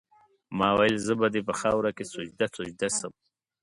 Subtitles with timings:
[0.57, 3.13] ما ویل زه به دي په خاوره کي سجده سجده سم